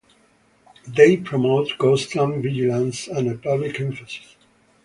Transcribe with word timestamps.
They 0.87 1.15
promoted 1.17 1.77
constant 1.77 2.41
vigilance 2.41 3.07
and 3.07 3.27
a 3.29 3.35
public 3.37 3.79
emphasis. 3.79 4.35